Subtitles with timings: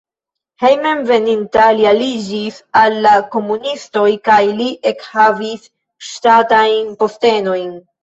[0.61, 5.73] Hejmenveninta li aliĝis al la komunistoj kaj li ekhavis
[6.11, 7.75] ŝtatajn postenojn.